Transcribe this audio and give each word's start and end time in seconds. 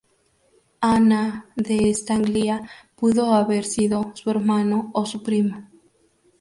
Anna 0.95 1.21
de 1.55 1.75
Estanglia 1.91 2.67
pudo 2.95 3.35
haber 3.35 3.65
sido 3.65 4.13
su 4.15 4.31
hermano, 4.31 4.89
o 4.93 5.05
su 5.05 5.21
primo. 5.21 5.69